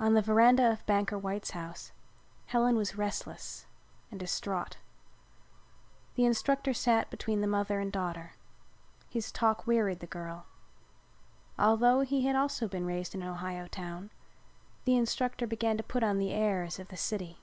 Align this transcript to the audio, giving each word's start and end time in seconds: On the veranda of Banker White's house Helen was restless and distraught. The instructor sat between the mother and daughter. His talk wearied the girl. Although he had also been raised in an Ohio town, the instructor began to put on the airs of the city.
On 0.00 0.14
the 0.14 0.22
veranda 0.22 0.72
of 0.72 0.84
Banker 0.86 1.16
White's 1.16 1.52
house 1.52 1.92
Helen 2.46 2.74
was 2.74 2.96
restless 2.98 3.64
and 4.10 4.18
distraught. 4.18 4.78
The 6.16 6.24
instructor 6.24 6.74
sat 6.74 7.10
between 7.10 7.40
the 7.40 7.46
mother 7.46 7.78
and 7.78 7.92
daughter. 7.92 8.32
His 9.08 9.30
talk 9.30 9.68
wearied 9.68 10.00
the 10.00 10.08
girl. 10.08 10.46
Although 11.60 12.00
he 12.00 12.24
had 12.26 12.34
also 12.34 12.66
been 12.66 12.86
raised 12.86 13.14
in 13.14 13.22
an 13.22 13.28
Ohio 13.28 13.68
town, 13.68 14.10
the 14.84 14.96
instructor 14.96 15.46
began 15.46 15.76
to 15.76 15.84
put 15.84 16.02
on 16.02 16.18
the 16.18 16.32
airs 16.32 16.80
of 16.80 16.88
the 16.88 16.96
city. 16.96 17.38